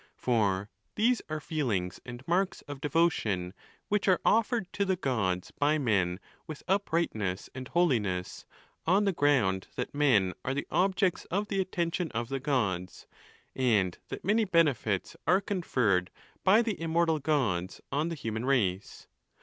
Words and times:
for 0.15 0.71
these 0.95 1.21
are 1.29 1.39
feelings 1.39 1.99
and 2.03 2.27
marks 2.27 2.63
of 2.63 2.81
devotion 2.81 3.53
which 3.87 4.07
are 4.07 4.19
offered 4.25 4.65
to 4.73 4.83
the 4.83 4.95
Gods 4.95 5.51
by 5.51 5.77
men 5.77 6.19
with 6.47 6.63
uprightness 6.67 7.51
and 7.53 7.67
holiness, 7.67 8.47
on 8.87 9.05
the 9.05 9.13
ground 9.13 9.67
that 9.75 9.93
men 9.93 10.33
are 10.43 10.55
the 10.55 10.65
objects 10.71 11.25
of 11.25 11.49
the 11.49 11.61
attention 11.61 12.09
of 12.13 12.29
the 12.29 12.39
Gods, 12.39 13.05
and 13.55 13.99
that 14.09 14.25
many 14.25 14.43
benefits 14.43 15.15
are 15.27 15.39
conferred 15.39 16.09
by 16.43 16.63
the 16.63 16.77
immor 16.77 17.05
tal 17.05 17.19
Gods 17.19 17.79
on 17.91 18.09
the 18.09 18.15
human 18.15 18.43
race. 18.43 19.07